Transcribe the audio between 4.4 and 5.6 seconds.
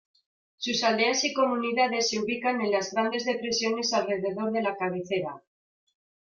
de la cabecera.